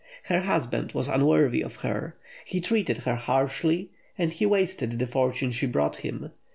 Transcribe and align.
Her 0.23 0.39
husband 0.41 0.93
was 0.93 1.07
unworthy 1.07 1.61
of 1.61 1.75
her. 1.85 2.15
He 2.43 2.59
treated 2.59 2.97
her 3.05 3.13
harshly, 3.13 3.91
and 4.17 4.33
he 4.33 4.47
wasted 4.47 4.97
the 4.97 5.05
fortune 5.05 5.51
she 5.51 5.67
brought 5.67 5.97
him. 5.97 6.31